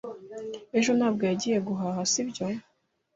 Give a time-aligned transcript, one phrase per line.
[0.77, 2.45] Ejo ntabwo yagiye guhaha, sibyo?